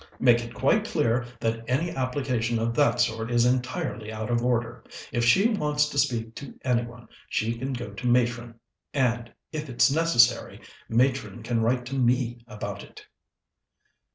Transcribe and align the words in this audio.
Make 0.19 0.43
it 0.43 0.55
quite 0.55 0.83
clear 0.83 1.27
that 1.41 1.63
any 1.69 1.91
application 1.91 2.57
of 2.57 2.73
that 2.73 2.99
sort 2.99 3.29
is 3.29 3.45
entirely 3.45 4.11
out 4.11 4.31
of 4.31 4.43
order. 4.43 4.83
If 5.11 5.23
she 5.23 5.49
wants 5.49 5.87
to 5.89 5.99
speak 5.99 6.33
to 6.37 6.55
any 6.63 6.81
one, 6.83 7.07
she 7.29 7.55
can 7.55 7.71
go 7.73 7.91
to 7.91 8.07
Matron; 8.07 8.55
and 8.95 9.31
if 9.51 9.69
it's 9.69 9.91
necessary, 9.91 10.59
Matron 10.89 11.43
can 11.43 11.61
write 11.61 11.85
to 11.85 11.95
me 11.95 12.39
about 12.47 12.81
it." 12.83 13.05